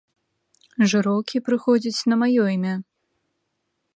[0.93, 2.75] Жыроўкі прыходзяць на маё імя.